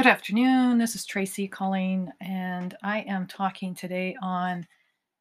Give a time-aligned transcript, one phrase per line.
[0.00, 0.78] Good afternoon.
[0.78, 4.66] This is Tracey calling, and I am talking today on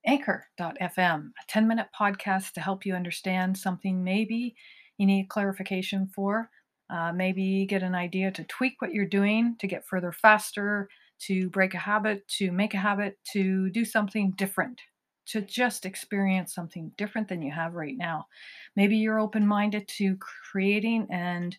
[0.06, 4.56] Anchor.fm, a 10 minute podcast to help you understand something maybe
[4.98, 6.50] you need clarification for,
[6.90, 10.88] uh, maybe get an idea to tweak what you're doing to get further faster,
[11.28, 14.80] to break a habit, to make a habit, to do something different,
[15.26, 18.28] to just experience something different than you have right now.
[18.78, 20.16] Maybe you're open minded to
[20.52, 21.58] creating and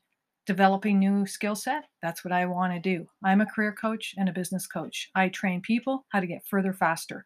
[0.51, 3.07] developing new skill set that's what i want to do.
[3.25, 5.09] I'm a career coach and a business coach.
[5.15, 7.25] I train people how to get further faster.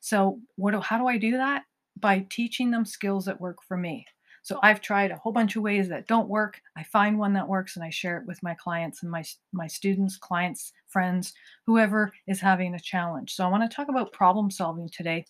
[0.00, 1.62] So what do, how do i do that?
[2.00, 4.04] By teaching them skills that work for me.
[4.42, 6.60] So i've tried a whole bunch of ways that don't work.
[6.76, 9.68] I find one that works and i share it with my clients and my my
[9.68, 11.32] students clients friends
[11.66, 13.34] whoever is having a challenge.
[13.34, 15.26] So i want to talk about problem solving today.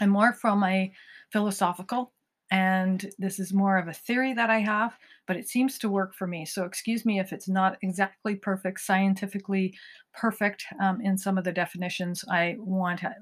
[0.00, 0.92] And more from a
[1.32, 2.12] philosophical
[2.52, 6.14] and this is more of a theory that I have, but it seems to work
[6.14, 6.44] for me.
[6.44, 9.74] So, excuse me if it's not exactly perfect, scientifically
[10.12, 12.22] perfect um, in some of the definitions.
[12.30, 13.14] I want to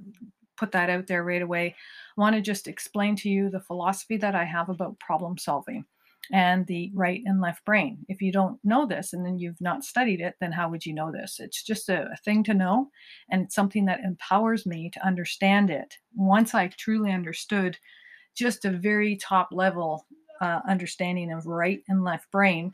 [0.57, 1.77] put that out there right away.
[2.19, 5.85] I want to just explain to you the philosophy that I have about problem solving
[6.33, 7.99] and the right and left brain.
[8.09, 10.93] If you don't know this and then you've not studied it, then how would you
[10.93, 11.39] know this?
[11.39, 12.91] It's just a, a, thing to know,
[13.31, 15.95] and it's something that empowers me to understand it.
[16.17, 17.79] Once I truly understood
[18.35, 20.07] just a very top level
[20.41, 22.73] uh, understanding of right and left brain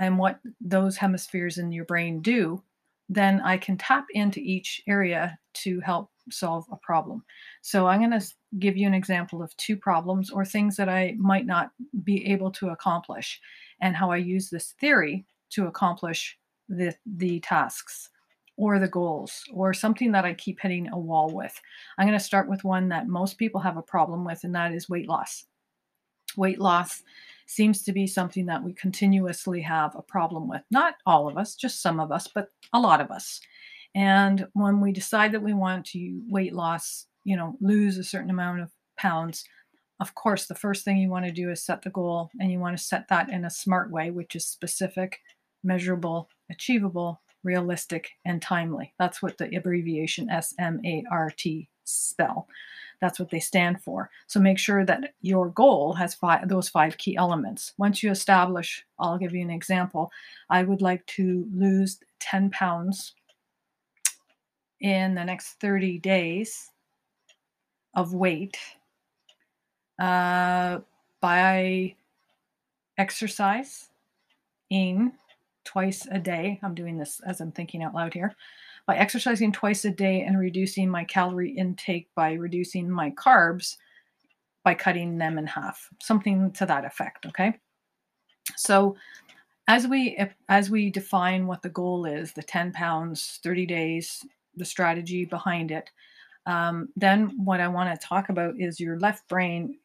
[0.00, 2.62] and what those hemispheres in your brain do,
[3.08, 7.24] then I can tap into each area to help solve a problem.
[7.62, 8.26] So I'm going to
[8.58, 11.70] give you an example of two problems or things that I might not
[12.02, 13.40] be able to accomplish
[13.80, 16.36] and how I use this theory to accomplish
[16.68, 18.10] the, the tasks
[18.56, 21.60] or the goals or something that I keep hitting a wall with.
[21.98, 24.72] I'm going to start with one that most people have a problem with, and that
[24.72, 25.44] is weight loss.
[26.36, 27.02] Weight loss
[27.46, 30.62] seems to be something that we continuously have a problem with.
[30.70, 33.40] Not all of us, just some of us, but a lot of us.
[33.94, 38.30] And when we decide that we want to weight loss, you know, lose a certain
[38.30, 39.44] amount of pounds,
[40.00, 42.58] of course, the first thing you want to do is set the goal and you
[42.58, 45.20] want to set that in a smart way, which is specific,
[45.64, 48.92] measurable, achievable, realistic, and timely.
[48.98, 52.48] That's what the abbreviation SMART spell.
[53.00, 54.10] That's what they stand for.
[54.26, 57.72] So make sure that your goal has five, those five key elements.
[57.78, 60.10] Once you establish, I'll give you an example.
[60.50, 63.14] I would like to lose 10 pounds
[64.80, 66.70] in the next 30 days
[67.94, 68.58] of weight
[69.98, 70.78] uh,
[71.20, 71.94] by
[72.98, 73.88] exercise
[74.70, 75.12] in
[75.66, 76.58] twice a day.
[76.62, 78.34] I'm doing this as I'm thinking out loud here.
[78.86, 83.76] By exercising twice a day and reducing my calorie intake by reducing my carbs
[84.64, 85.88] by cutting them in half.
[86.02, 87.54] Something to that effect, okay?
[88.56, 88.96] So
[89.68, 90.18] as we
[90.48, 94.24] as we define what the goal is, the 10 pounds, 30 days,
[94.54, 95.90] the strategy behind it,
[96.46, 99.76] um, then what I want to talk about is your left brain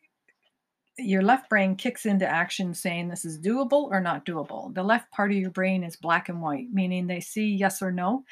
[1.04, 4.74] your left brain kicks into action saying this is doable or not doable.
[4.74, 7.92] The left part of your brain is black and white, meaning they see yes or
[7.92, 8.24] no.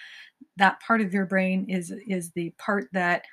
[0.58, 3.26] That part of your brain is is the part that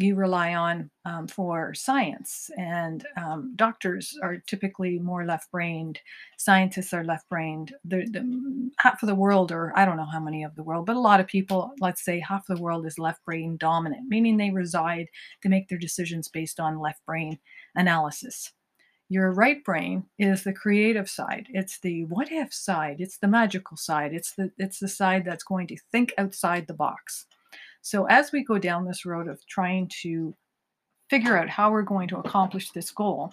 [0.00, 2.50] you rely on um, for science.
[2.56, 5.98] And um, doctors are typically more left brained.
[6.36, 7.74] Scientists are left brained.
[7.84, 10.86] The, the, half of the world, or I don't know how many of the world,
[10.86, 14.08] but a lot of people, let's say half of the world is left brain dominant,
[14.08, 15.08] meaning they reside,
[15.42, 17.36] they make their decisions based on left brain
[17.74, 18.52] analysis.
[19.08, 21.46] Your right brain is the creative side.
[21.50, 22.96] It's the what if side.
[23.00, 24.12] It's the magical side.
[24.12, 27.26] It's the it's the side that's going to think outside the box.
[27.80, 30.34] So as we go down this road of trying to
[31.08, 33.32] figure out how we're going to accomplish this goal,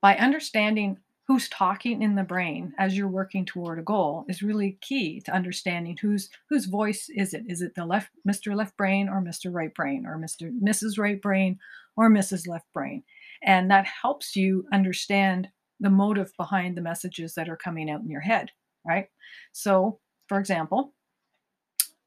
[0.00, 0.98] by understanding
[1.30, 5.32] who's talking in the brain as you're working toward a goal is really key to
[5.32, 9.52] understanding whose whose voice is it is it the left mr left brain or mr
[9.54, 11.56] right brain or mr mrs right brain
[11.96, 13.04] or mrs left brain
[13.42, 15.48] and that helps you understand
[15.80, 18.50] the motive behind the messages that are coming out in your head,
[18.86, 19.06] right?
[19.52, 19.98] So,
[20.28, 20.94] for example,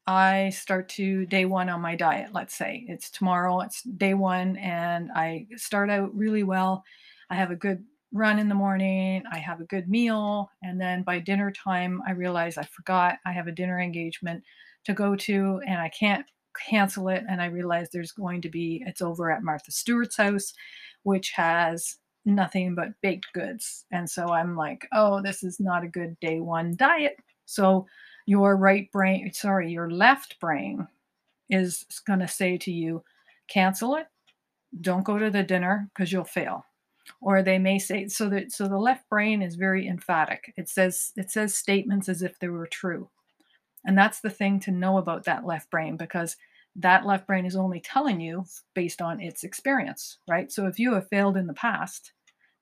[0.06, 2.30] I start to day one on my diet.
[2.32, 6.84] Let's say it's tomorrow, it's day one, and I start out really well.
[7.30, 11.02] I have a good run in the morning, I have a good meal, and then
[11.02, 14.44] by dinner time, I realize I forgot I have a dinner engagement
[14.84, 16.24] to go to, and I can't
[16.54, 17.24] cancel it.
[17.28, 20.52] And I realize there's going to be, it's over at Martha Stewart's house
[21.04, 23.84] which has nothing but baked goods.
[23.92, 27.16] And so I'm like, oh, this is not a good day one diet.
[27.46, 27.86] So
[28.26, 30.88] your right brain, sorry, your left brain
[31.50, 33.04] is going to say to you,
[33.48, 34.06] cancel it.
[34.80, 36.64] Don't go to the dinner because you'll fail.
[37.20, 40.54] Or they may say so that so the left brain is very emphatic.
[40.56, 43.10] It says it says statements as if they were true.
[43.84, 46.36] And that's the thing to know about that left brain because
[46.76, 48.44] that left brain is only telling you
[48.74, 50.50] based on its experience, right?
[50.50, 52.12] So if you have failed in the past,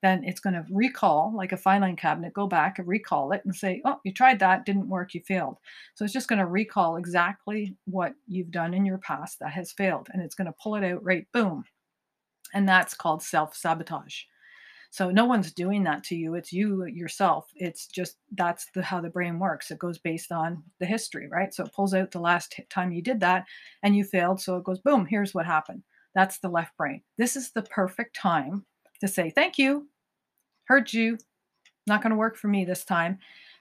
[0.03, 3.55] then it's going to recall like a filing cabinet, go back and recall it and
[3.55, 5.59] say, oh, you tried that, didn't work, you failed.
[5.95, 9.73] So it's just going to recall exactly what you've done in your past that has
[9.73, 10.09] failed.
[10.13, 11.65] And it's going to pull it out right, boom.
[12.53, 14.23] And that's called self sabotage.
[14.93, 16.35] So no one's doing that to you.
[16.35, 17.51] It's you yourself.
[17.57, 19.71] It's just that's the how the brain works.
[19.71, 21.53] It goes based on the history, right?
[21.55, 23.47] So it pulls out the last time you did that
[23.83, 24.39] and you failed.
[24.39, 25.83] So it goes, boom, here's what happened.
[26.15, 27.01] That's the left brain.
[27.17, 28.67] This is the perfect time
[29.01, 29.89] to say, thank you,
[30.65, 31.17] heard you,
[31.87, 33.19] not going to work for me this time,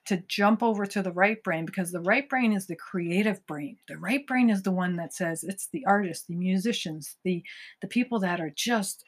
[0.08, 3.78] to jump over to the right brain because the right brain is the creative brain.
[3.88, 7.42] The right brain is the one that says it's the artists, the musicians, the
[7.82, 9.06] the people that are just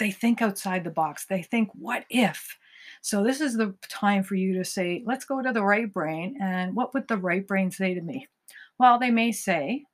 [0.00, 1.26] they think outside the box.
[1.26, 2.58] They think, what if?
[3.02, 6.36] So this is the time for you to say, let's go to the right brain.
[6.42, 8.26] And what would the right brain say to me?
[8.78, 9.84] Well, they may say,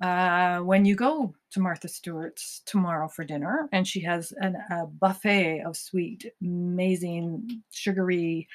[0.00, 4.86] uh, when you go to Martha Stewart's tomorrow for dinner, and she has an, a
[4.86, 8.46] buffet of sweet, amazing, sugary,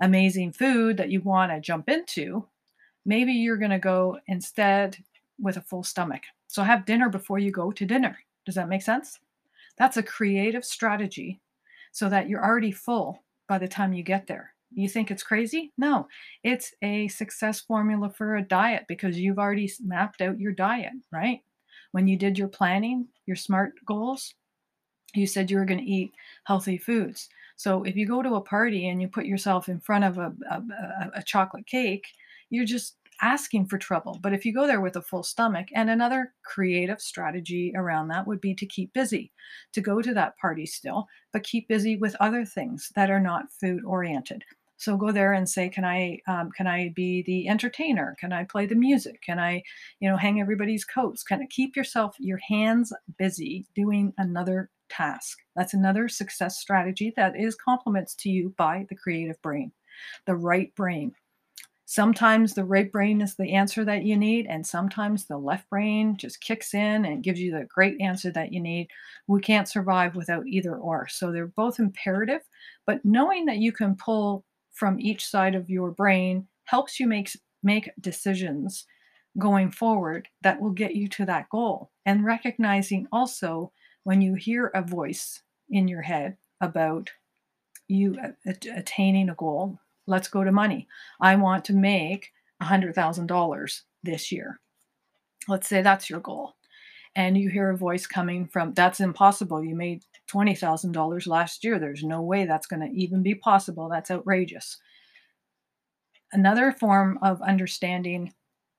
[0.00, 2.44] amazing food that you want to jump into,
[3.04, 4.96] maybe you're going to go instead
[5.38, 6.22] with a full stomach.
[6.48, 8.18] So have dinner before you go to dinner.
[8.44, 9.20] Does that make sense?
[9.80, 11.40] That's a creative strategy
[11.90, 14.52] so that you're already full by the time you get there.
[14.72, 15.72] You think it's crazy?
[15.78, 16.06] No,
[16.44, 21.40] it's a success formula for a diet because you've already mapped out your diet, right?
[21.92, 24.34] When you did your planning, your SMART goals,
[25.14, 26.12] you said you were going to eat
[26.44, 27.30] healthy foods.
[27.56, 30.30] So if you go to a party and you put yourself in front of a,
[30.50, 32.04] a, a chocolate cake,
[32.50, 34.18] you're just asking for trouble.
[34.22, 38.26] But if you go there with a full stomach, and another creative strategy around that
[38.26, 39.32] would be to keep busy,
[39.72, 43.52] to go to that party still, but keep busy with other things that are not
[43.52, 44.44] food oriented.
[44.76, 48.16] So go there and say, can I um, can I be the entertainer?
[48.18, 49.20] Can I play the music?
[49.20, 49.62] Can I,
[50.00, 51.22] you know, hang everybody's coats?
[51.22, 55.38] Kind of keep yourself your hands busy doing another task.
[55.54, 59.70] That's another success strategy that is compliments to you by the creative brain,
[60.24, 61.12] the right brain.
[61.90, 66.16] Sometimes the right brain is the answer that you need, and sometimes the left brain
[66.16, 68.86] just kicks in and gives you the great answer that you need.
[69.26, 71.08] We can't survive without either or.
[71.08, 72.42] So they're both imperative,
[72.86, 77.32] but knowing that you can pull from each side of your brain helps you make
[77.64, 78.86] make decisions
[79.36, 81.90] going forward that will get you to that goal.
[82.06, 83.72] And recognizing also
[84.04, 87.10] when you hear a voice in your head about
[87.88, 88.16] you
[88.76, 90.86] attaining a goal, let's go to money.
[91.20, 92.30] I want to make
[92.62, 94.60] $100,000 this year.
[95.48, 96.54] Let's say that's your goal.
[97.16, 99.64] And you hear a voice coming from, that's impossible.
[99.64, 101.78] You made $20,000 last year.
[101.78, 103.88] There's no way that's going to even be possible.
[103.88, 104.78] That's outrageous.
[106.32, 108.32] Another form of understanding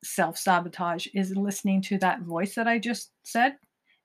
[0.03, 3.55] self sabotage is listening to that voice that I just said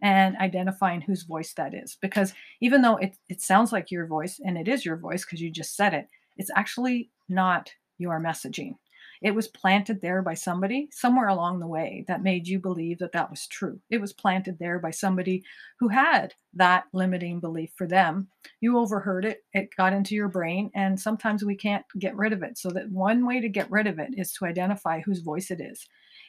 [0.03, 1.97] and identifying whose voice that is.
[2.03, 5.41] Because even though it, it sounds like your voice and it is your voice because
[5.41, 8.75] you just said it, it's actually not your messaging.
[9.23, 13.13] It was planted there by somebody somewhere along the way that made you believe that
[13.13, 13.81] that was true.
[13.91, 15.43] It was planted there by somebody
[15.79, 18.29] who had that limiting belief for them.
[18.61, 22.43] You overheard it, it got into your brain, and sometimes we can't get rid of
[22.43, 22.59] it.
[22.59, 25.61] So that one way to get rid of it is to identify whose voice it
[25.61, 25.87] is.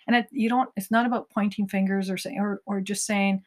[0.08, 3.44] And it, you don't it's not about pointing fingers or saying or, or just saying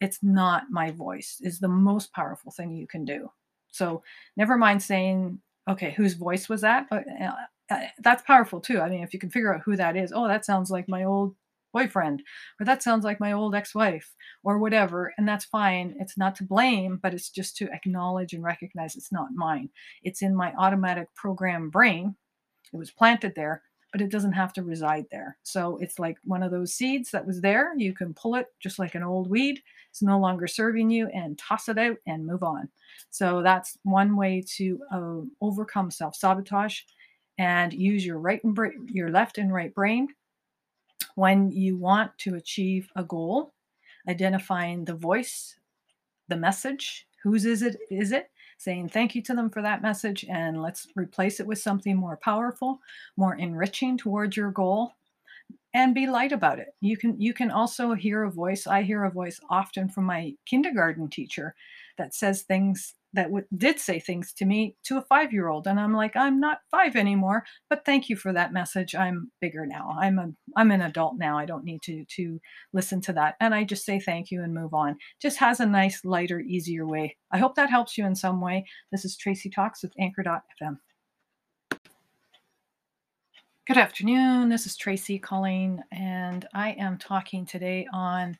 [0.00, 3.30] it's not my voice is the most powerful thing you can do.
[3.70, 4.02] So
[4.36, 6.86] never mind saying okay, whose voice was that?
[6.90, 7.00] Uh,
[7.70, 8.80] uh, that's powerful too.
[8.80, 11.04] I mean, if you can figure out who that is, oh, that sounds like my
[11.04, 11.34] old
[11.72, 12.22] boyfriend,
[12.60, 15.96] or that sounds like my old ex wife, or whatever, and that's fine.
[15.98, 19.70] It's not to blame, but it's just to acknowledge and recognize it's not mine.
[20.02, 22.16] It's in my automatic program brain.
[22.72, 23.62] It was planted there,
[23.94, 25.36] but it doesn't have to reside there.
[25.44, 27.72] So it's like one of those seeds that was there.
[27.76, 29.62] You can pull it just like an old weed.
[29.88, 32.68] It's no longer serving you and toss it out and move on.
[33.10, 36.80] So that's one way to uh, overcome self sabotage
[37.38, 40.08] and use your right and bra- your left and right brain
[41.14, 43.54] when you want to achieve a goal,
[44.08, 45.54] identifying the voice,
[46.26, 50.24] the message, whose is it is it saying thank you to them for that message
[50.28, 52.80] and let's replace it with something more powerful,
[53.16, 54.92] more enriching towards your goal
[55.74, 56.74] and be light about it.
[56.80, 58.66] You can you can also hear a voice.
[58.66, 61.54] I hear a voice often from my kindergarten teacher
[61.98, 65.66] that says things that w- did say things to me to a five year old
[65.66, 68.94] and i'm like i'm not five anymore but thank you for that message.
[68.94, 69.96] I'm bigger now.
[69.98, 71.38] I'm a i'm an adult now.
[71.38, 72.40] I don't need to to
[72.72, 73.36] listen to that.
[73.40, 74.96] And i just say thank you and move on.
[75.20, 77.16] Just has a nice lighter easier way.
[77.32, 78.64] I hope that helps you in some way.
[78.92, 80.78] This is tracey talks with anchor.fm
[83.66, 84.50] Good afternoon.
[84.50, 88.36] This is Tracey calling, and I am talking today on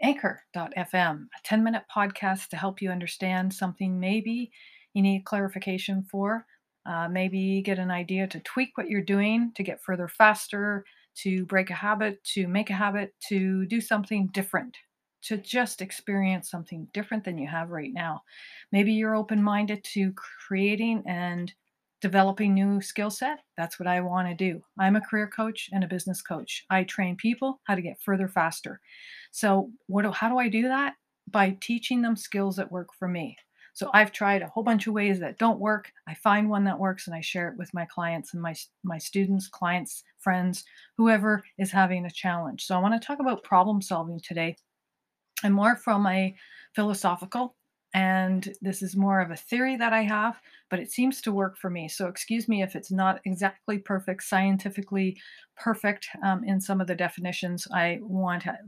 [0.00, 4.50] Anchor.fm, a 10 minute podcast to help you understand something maybe
[4.94, 6.46] you need clarification for.
[6.86, 10.84] Uh, maybe get an idea to tweak what you're doing to get further faster,
[11.16, 14.76] to break a habit, to make a habit, to do something different,
[15.22, 18.22] to just experience something different than you have right now.
[18.72, 20.12] Maybe you're open minded to
[20.46, 21.52] creating and
[22.00, 24.62] developing new skill set that's what i want to do.
[24.78, 26.64] I'm a career coach and a business coach.
[26.70, 28.80] I train people how to get further faster.
[29.32, 30.94] So what do, how do i do that?
[31.30, 33.36] By teaching them skills that work for me.
[33.74, 35.90] So i've tried a whole bunch of ways that don't work.
[36.06, 38.98] I find one that works and i share it with my clients and my my
[38.98, 40.64] students clients friends
[40.96, 42.64] whoever is having a challenge.
[42.64, 44.56] So i want to talk about problem solving today.
[45.44, 46.34] And more from a
[46.74, 47.56] philosophical
[47.94, 50.40] and this is more of a theory that I have,
[50.70, 51.88] but it seems to work for me.
[51.88, 55.18] So, excuse me if it's not exactly perfect, scientifically
[55.56, 57.66] perfect um, in some of the definitions.
[57.72, 58.58] I want to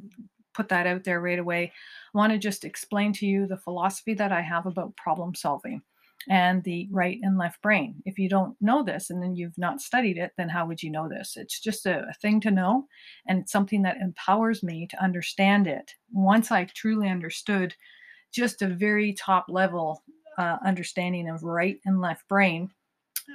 [0.54, 1.72] put that out there right away.
[2.14, 5.82] I want to just explain to you the philosophy that I have about problem solving
[6.28, 8.02] and the right and left brain.
[8.04, 10.90] If you don't know this and then you've not studied it, then how would you
[10.90, 11.36] know this?
[11.36, 12.86] It's just a, a thing to know,
[13.26, 15.92] and it's something that empowers me to understand it.
[16.12, 17.74] Once I truly understood
[18.32, 20.02] just a very top level
[20.38, 22.70] uh, understanding of right and left brain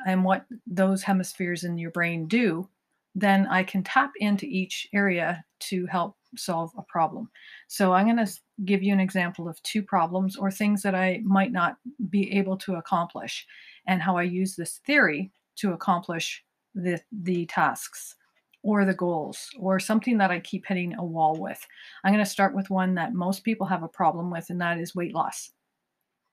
[0.05, 2.67] and what those hemispheres in your brain do,
[3.13, 7.29] then I can tap into each area to help solve a problem.
[7.67, 8.31] So I'm going to
[8.65, 11.77] give you an example of two problems or things that I might not
[12.09, 13.45] be able to accomplish
[13.87, 18.15] and how I use this theory to accomplish the, the tasks
[18.65, 21.63] or the goals or something that I keep hitting a wall with.
[22.03, 24.79] I'm going to start with one that most people have a problem with, and that
[24.79, 25.51] is weight loss.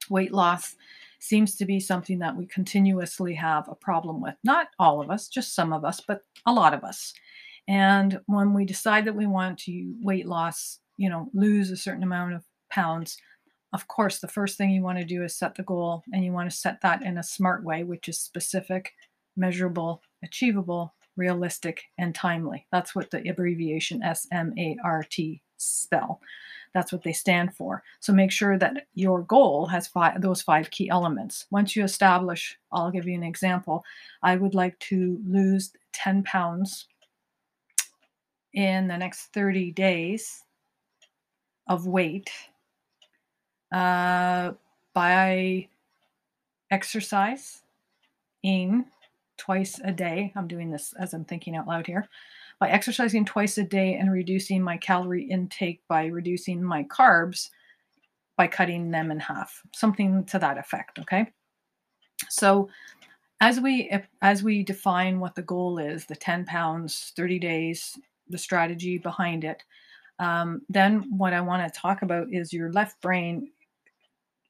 [0.09, 0.75] Weight loss
[1.21, 4.35] seems to be something that we continuously have a problem with.
[4.43, 7.13] Not all of us, just some of us, but a lot of us.
[7.69, 12.03] And when we decide that we want to weight loss, you know, lose a certain
[12.03, 13.19] amount of pounds,
[13.75, 16.33] of course, the first thing you want to do is set the goal, and you
[16.33, 18.93] want to set that in a smart way, which is specific,
[19.37, 22.67] measurable, achievable, realistic, and timely.
[22.73, 25.15] That's what the abbreviation SMART
[25.57, 26.21] spell.
[26.75, 27.83] That's what they stand for.
[28.01, 31.47] So make sure that your goal has five, those five key elements.
[31.51, 33.85] Once you establish, I'll give you an example.
[34.23, 36.87] I would like to lose 10 pounds
[38.55, 40.45] in the next 30 days
[41.69, 42.31] of weight
[43.73, 44.53] uh,
[44.95, 45.69] by
[46.71, 47.63] exercise
[48.43, 48.85] in
[49.43, 50.33] twice a day.
[50.37, 52.09] I'm doing this as I'm thinking out loud here.
[52.61, 57.51] By exercising twice a day and reducing my calorie intake by reducing my carbs
[58.37, 59.61] by cutting them in half.
[59.75, 61.27] Something to that effect, okay?
[62.29, 62.69] So
[63.41, 68.39] as we as we define what the goal is, the 10 pounds, 30 days, the
[68.39, 69.65] strategy behind it,
[70.21, 73.51] um, then what I want to talk about is your left brain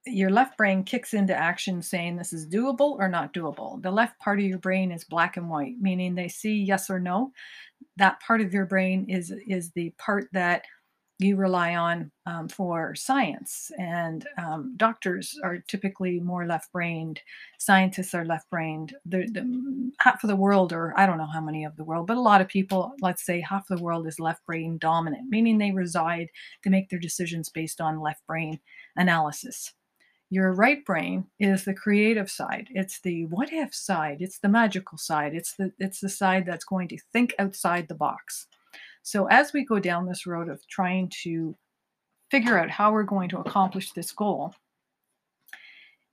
[0.06, 3.80] your left brain kicks into action saying this is doable or not doable.
[3.82, 6.98] The left part of your brain is black and white, meaning they see yes or
[6.98, 7.32] no.
[7.96, 10.64] That part of your brain is is the part that
[11.22, 13.70] you rely on um, for science.
[13.78, 17.20] And um, doctors are typically more left brained.
[17.58, 18.94] Scientists are left brained.
[19.06, 22.06] The, the, half of the world, or I don't know how many of the world,
[22.06, 25.28] but a lot of people, let's say half of the world is left brain dominant,
[25.28, 26.28] meaning they reside,
[26.64, 28.58] they make their decisions based on left brain
[28.96, 29.72] analysis.
[30.32, 32.68] Your right brain is the creative side.
[32.70, 34.22] It's the what if side.
[34.22, 35.34] It's the magical side.
[35.34, 38.46] It's the it's the side that's going to think outside the box.
[39.02, 41.54] So as we go down this road of trying to
[42.30, 44.54] figure out how we're going to accomplish this goal,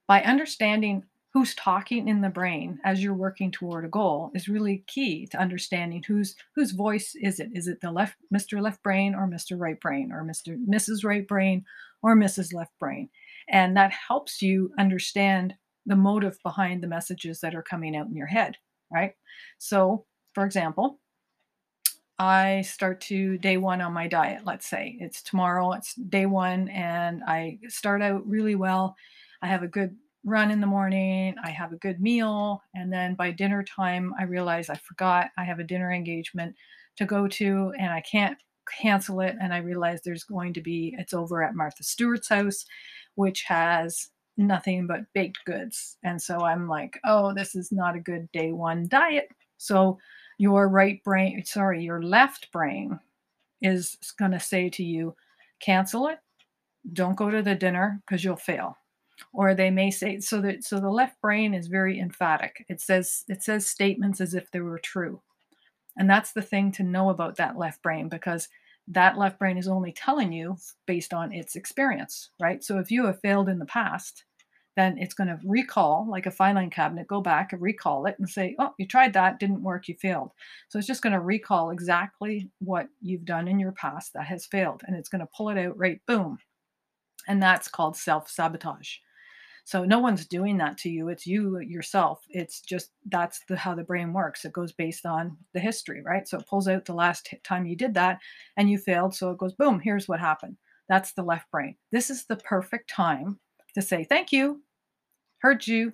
[0.05, 4.83] by understanding who's talking in the brain as you're working toward a goal is really
[4.88, 9.15] key to understanding whose whose voice is it is it the left mr left brain
[9.15, 11.63] or mr right brain or mr mrs right brain
[12.01, 13.07] or mrs left brain
[13.50, 18.15] and that helps you understand the motive behind the messages that are coming out in
[18.15, 18.56] your head,
[18.91, 19.13] right?
[19.58, 21.00] So, for example,
[22.20, 24.41] I start to day one on my diet.
[24.46, 28.96] Let's say it's tomorrow, it's day one, and I start out really well.
[29.41, 33.15] I have a good run in the morning, I have a good meal, and then
[33.15, 36.56] by dinner time, I realize I forgot I have a dinner engagement
[36.98, 38.38] to go to, and I can't
[38.70, 39.36] cancel it.
[39.41, 42.65] And I realize there's going to be, it's over at Martha Stewart's house
[43.19, 45.97] which has nothing but baked goods.
[46.05, 49.27] And so I'm like, oh, this is not a good day one diet.
[49.57, 49.97] So
[50.38, 52.97] your right brain, sorry, your left brain
[53.61, 55.17] is going to say to you,
[55.59, 56.19] cancel it.
[56.93, 58.77] Don't go to the dinner because you'll fail.
[59.33, 62.65] Or they may say so that so the left brain is very emphatic.
[62.69, 65.19] It says it says statements as if they were true.
[65.97, 68.47] And that's the thing to know about that left brain because
[68.89, 72.63] that left brain is only telling you based on its experience, right?
[72.63, 74.25] So if you have failed in the past,
[74.75, 78.29] then it's going to recall like a filing cabinet, go back and recall it and
[78.29, 80.31] say, oh, you tried that, didn't work, you failed.
[80.69, 84.46] So it's just going to recall exactly what you've done in your past that has
[84.46, 84.81] failed.
[84.86, 86.38] And it's going to pull it out right, boom.
[87.27, 88.96] And that's called self sabotage.
[89.66, 91.10] So no one's doing that to you.
[91.10, 92.24] It's you yourself.
[92.30, 94.46] It's just that's the how the brain works.
[94.46, 96.28] It goes based on the history, right?
[96.28, 98.20] So it pulls out the last time you did that
[98.58, 99.16] and you failed.
[99.16, 100.58] So it goes, boom, here's what happened.
[100.88, 101.75] That's the left brain.
[101.92, 103.39] This is the perfect time
[103.75, 104.63] to say, thank you,
[105.39, 105.92] heard you,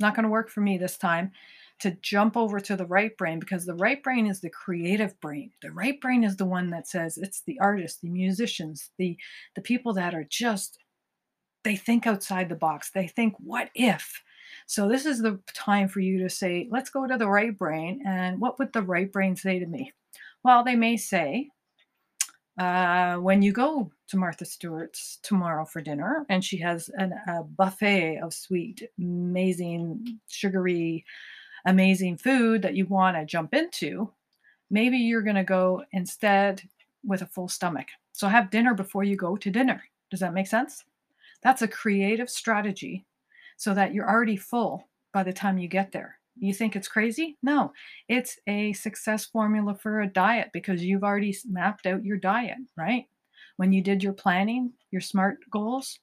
[0.00, 1.32] not going to work for me this time
[1.80, 5.52] to jump over to the right brain because the right brain is the creative brain.
[5.62, 9.16] The right brain is the one that says it's the artists, the musicians, the
[9.54, 10.78] the people that are just
[11.68, 12.90] they think outside the box.
[12.90, 14.22] They think, what if?
[14.64, 18.02] So this is the time for you to say, let's go to the right brain.
[18.06, 19.92] And what would the right brain say to me?
[20.42, 21.50] Well, they may say,
[22.58, 27.42] uh, when you go to Martha Stewart's tomorrow for dinner, and she has an, a
[27.42, 31.04] buffet of sweet, amazing, sugary,
[31.66, 34.10] amazing food that you want to jump into,
[34.70, 36.62] maybe you're going to go instead
[37.04, 37.88] with a full stomach.
[38.12, 39.82] So have dinner before you go to dinner.
[40.10, 40.82] Does that make sense?
[41.42, 43.06] That's a creative strategy
[43.56, 46.18] so that you're already full by the time you get there.
[46.38, 47.36] You think it's crazy?
[47.42, 47.72] No,
[48.08, 53.06] it's a success formula for a diet because you've already mapped out your diet, right?
[53.56, 55.98] When you did your planning, your SMART goals,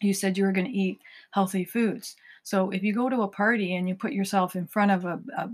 [0.00, 1.00] you said you were going to eat
[1.32, 2.16] healthy foods.
[2.42, 5.20] So if you go to a party and you put yourself in front of a,
[5.36, 5.50] a,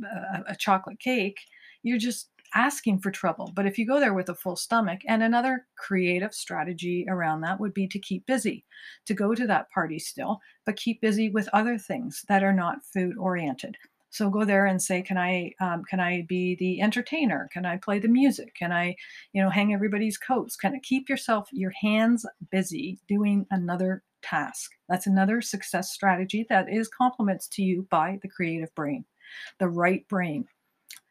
[0.49, 1.41] a chocolate cake,
[1.83, 3.53] you're just asking for trouble.
[3.55, 7.61] But if you go there with a full stomach, and another creative strategy around that
[7.61, 8.65] would be to keep busy,
[9.07, 12.85] to go to that party still, but keep busy with other things that are not
[12.85, 13.76] food oriented.
[14.11, 17.50] So go there and say, can I um, can I be the entertainer?
[17.53, 18.55] Can I play the music?
[18.55, 18.97] Can I,
[19.35, 20.56] you know, hang everybody's coats?
[20.56, 24.71] Can I keep yourself your hands busy doing another task?
[24.89, 29.04] That's another success strategy that is compliments to you by the creative brain,
[29.59, 30.47] the right brain.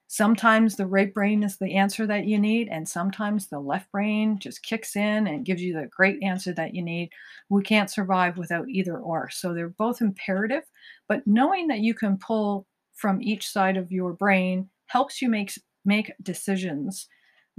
[0.08, 4.38] Sometimes the right brain is the answer that you need, and sometimes the left brain
[4.40, 7.10] just kicks in and gives you the great answer that you need.
[7.50, 9.30] We can't survive without either or.
[9.32, 10.64] So they're both imperative,
[11.08, 15.52] but knowing that you can pull from each side of your brain helps you make
[15.86, 17.08] make decisions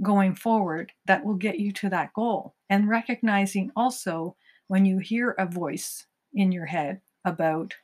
[0.01, 2.55] going forward that will get you to that goal.
[2.69, 4.35] And recognizing also
[4.67, 7.75] when you hear a voice in your head about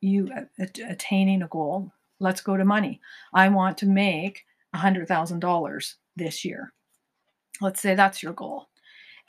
[0.00, 0.30] you
[0.88, 3.00] attaining a goal, let's go to money.
[3.34, 6.72] I want to make $100,000 this year.
[7.60, 8.68] Let's say that's your goal.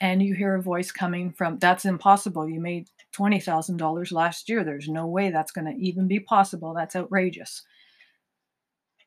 [0.00, 2.48] And you hear a voice coming from, that's impossible.
[2.48, 4.62] You made $20,000 last year.
[4.62, 6.72] There's no way that's going to even be possible.
[6.72, 7.62] That's outrageous.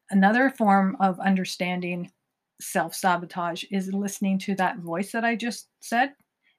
[0.09, 2.11] Another form of understanding
[2.59, 6.11] self sabotage is listening to that voice that I just said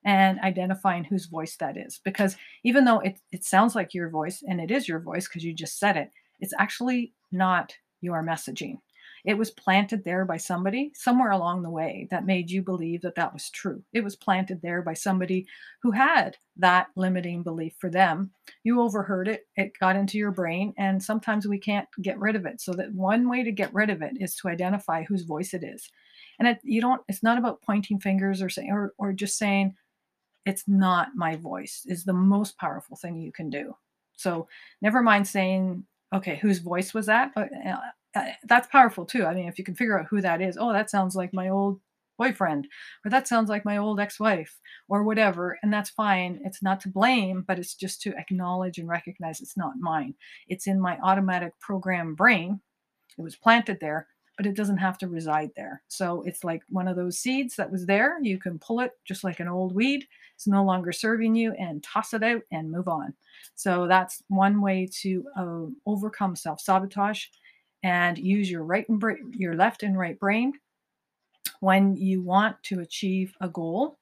[0.04, 2.00] and identifying whose voice that is.
[2.02, 5.44] Because even though it, it sounds like your voice, and it is your voice because
[5.44, 6.10] you just said it,
[6.42, 8.78] it's actually not your messaging.
[9.24, 13.14] It was planted there by somebody somewhere along the way that made you believe that
[13.14, 13.82] that was true.
[13.92, 15.46] It was planted there by somebody
[15.80, 18.32] who had that limiting belief for them.
[18.64, 22.46] You overheard it, it got into your brain, and sometimes we can't get rid of
[22.46, 22.60] it.
[22.60, 25.62] So that one way to get rid of it is to identify whose voice it
[25.62, 25.88] is.
[26.40, 29.76] And it, you don't it's not about pointing fingers or saying or, or just saying
[30.44, 33.76] it's not my voice is the most powerful thing you can do.
[34.16, 34.48] So
[34.80, 37.32] never mind saying okay, whose voice was that?
[37.36, 37.46] Uh,
[38.14, 39.24] uh, that's powerful too.
[39.24, 41.48] I mean, if you can figure out who that is, oh, that sounds like my
[41.48, 41.80] old
[42.18, 42.68] boyfriend,
[43.04, 46.40] or that sounds like my old ex wife, or whatever, and that's fine.
[46.44, 50.14] It's not to blame, but it's just to acknowledge and recognize it's not mine.
[50.48, 52.60] It's in my automatic program brain.
[53.18, 54.08] It was planted there,
[54.42, 55.84] but it doesn't have to reside there.
[55.86, 58.18] So it's like one of those seeds that was there.
[58.20, 60.04] You can pull it just like an old weed.
[60.34, 63.14] It's no longer serving you and toss it out and move on.
[63.54, 67.26] So that's one way to uh, overcome self sabotage
[67.84, 70.54] and use your right and bra- your left and right brain
[71.60, 73.96] when you want to achieve a goal,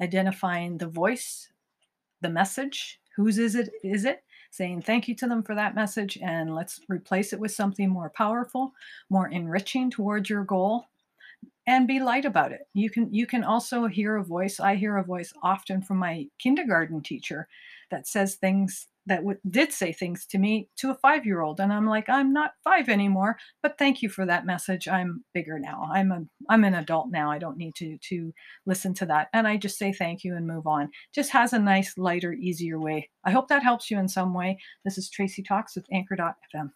[0.00, 1.48] identifying the voice,
[2.20, 6.18] the message, whose is it is it, saying thank you to them for that message
[6.22, 8.72] and let's replace it with something more powerful,
[9.08, 10.86] more enriching towards your goal
[11.66, 12.62] and be light about it.
[12.74, 14.60] You can you can also hear a voice.
[14.60, 17.48] I hear a voice often from my kindergarten teacher
[17.90, 21.60] that says things that w- did say things to me to a five year old
[21.60, 24.88] and i'm like i'm not five anymore but thank you for that message.
[24.88, 25.88] I'm bigger now.
[25.92, 27.30] I'm a i'm an adult now.
[27.30, 28.32] I don't need to to
[28.66, 29.28] listen to that.
[29.32, 30.90] And i just say thank you and move on.
[31.14, 33.08] Just has a nice lighter easier way.
[33.24, 34.58] I hope that helps you in some way.
[34.84, 36.70] This is tracey talks with anchor.fm